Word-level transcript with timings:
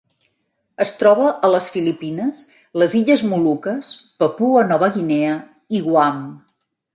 Es 0.83 0.93
troba 1.01 1.27
a 1.47 1.51
les 1.55 1.67
Filipines, 1.75 2.39
les 2.83 2.95
Illes 3.01 3.25
Moluques, 3.33 3.93
Papua 4.25 4.65
Nova 4.73 4.91
Guinea 4.97 5.37
i 5.81 5.85
Guam. 5.91 6.27